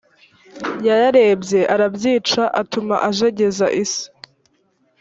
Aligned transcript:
yararebye 0.87 1.61
arabyica 1.73 2.43
atuma 2.61 2.95
ajegeza 3.09 3.65
isi 3.83 4.05